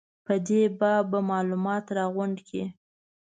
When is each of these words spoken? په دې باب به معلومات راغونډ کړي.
په 0.25 0.33
دې 0.47 0.61
باب 0.79 1.03
به 1.11 1.19
معلومات 1.31 1.85
راغونډ 1.97 2.37
کړي. 2.47 2.63